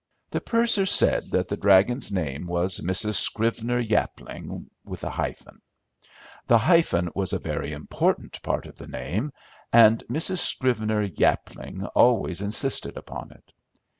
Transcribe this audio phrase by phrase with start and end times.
[0.31, 3.13] The purser said that the dragon's name was Mrs.
[3.17, 5.61] Scrivener Yapling, with a hyphen.
[6.47, 9.31] The hyphen was a very important part of the name,
[9.71, 10.39] and Mrs.
[10.39, 13.51] Scrivener Yapling always insisted upon it.